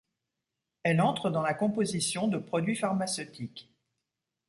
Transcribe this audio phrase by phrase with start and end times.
[0.81, 3.71] Elle entre dans la composition de produits pharmaceutiques.